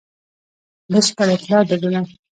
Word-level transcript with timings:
بشپړه 0.91 1.33
اطلاع 1.35 1.63
درلوده. 1.69 2.01